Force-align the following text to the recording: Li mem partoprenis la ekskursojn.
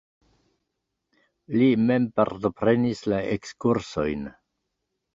Li 1.59 1.69
mem 1.89 2.09
partoprenis 2.21 3.07
la 3.15 3.23
ekskursojn. 3.39 4.29